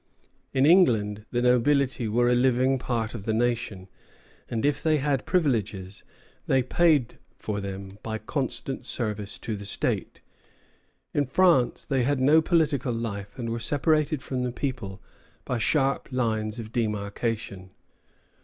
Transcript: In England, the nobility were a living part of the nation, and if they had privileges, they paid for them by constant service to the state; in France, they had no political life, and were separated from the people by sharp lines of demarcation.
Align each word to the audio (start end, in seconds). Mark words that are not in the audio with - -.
In 0.51 0.65
England, 0.65 1.27
the 1.29 1.43
nobility 1.43 2.07
were 2.07 2.27
a 2.27 2.33
living 2.33 2.79
part 2.79 3.13
of 3.13 3.25
the 3.25 3.35
nation, 3.35 3.87
and 4.49 4.65
if 4.65 4.81
they 4.81 4.97
had 4.97 5.27
privileges, 5.27 6.03
they 6.47 6.63
paid 6.63 7.19
for 7.37 7.59
them 7.61 7.99
by 8.01 8.17
constant 8.17 8.83
service 8.83 9.37
to 9.37 9.55
the 9.55 9.63
state; 9.67 10.23
in 11.13 11.27
France, 11.27 11.85
they 11.85 12.01
had 12.01 12.19
no 12.19 12.41
political 12.41 12.91
life, 12.91 13.37
and 13.37 13.51
were 13.51 13.59
separated 13.59 14.23
from 14.23 14.41
the 14.41 14.51
people 14.51 15.03
by 15.45 15.59
sharp 15.59 16.07
lines 16.11 16.57
of 16.57 16.71
demarcation. 16.71 17.69